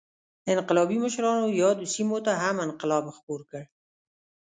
انقلابي 0.53 0.97
مشرانو 1.05 1.45
یادو 1.61 1.85
سیمو 1.93 2.17
ته 2.25 2.31
هم 2.41 2.55
انقلاب 2.65 3.05
خپور 3.17 3.41
کړ. 3.51 3.63